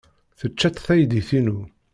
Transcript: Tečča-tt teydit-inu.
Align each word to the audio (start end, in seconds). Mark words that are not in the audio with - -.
Tečča-tt 0.39 0.83
teydit-inu. 0.87 1.59